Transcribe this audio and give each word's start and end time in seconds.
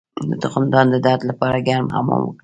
د 0.29 0.31
تخمدان 0.43 0.85
د 0.91 0.95
درد 1.05 1.21
لپاره 1.29 1.63
ګرم 1.67 1.87
حمام 1.95 2.21
وکړئ 2.25 2.39